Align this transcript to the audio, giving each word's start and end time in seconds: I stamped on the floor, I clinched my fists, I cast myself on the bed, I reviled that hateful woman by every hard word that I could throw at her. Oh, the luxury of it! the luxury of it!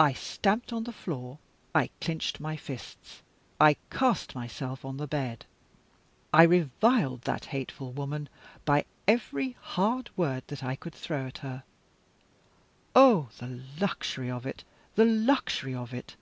I 0.00 0.14
stamped 0.14 0.72
on 0.72 0.82
the 0.82 0.90
floor, 0.92 1.38
I 1.76 1.90
clinched 2.00 2.40
my 2.40 2.56
fists, 2.56 3.22
I 3.60 3.76
cast 3.88 4.34
myself 4.34 4.84
on 4.84 4.96
the 4.96 5.06
bed, 5.06 5.46
I 6.32 6.42
reviled 6.42 7.22
that 7.22 7.44
hateful 7.44 7.92
woman 7.92 8.28
by 8.64 8.84
every 9.06 9.56
hard 9.60 10.10
word 10.16 10.42
that 10.48 10.64
I 10.64 10.74
could 10.74 10.92
throw 10.96 11.28
at 11.28 11.38
her. 11.38 11.62
Oh, 12.96 13.28
the 13.38 13.62
luxury 13.80 14.28
of 14.28 14.44
it! 14.44 14.64
the 14.96 15.04
luxury 15.04 15.76
of 15.76 15.94
it! 15.94 16.16